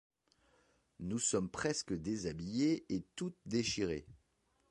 Nous 0.99 1.19
sommes 1.19 1.51
presque 1.51 1.93
déshabillées 1.93 2.85
et 2.89 3.05
toutes 3.15 3.37
déchirées. 3.45 4.07